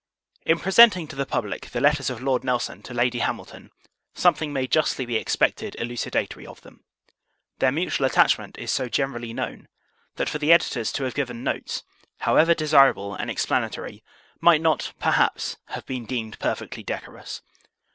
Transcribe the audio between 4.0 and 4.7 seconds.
something may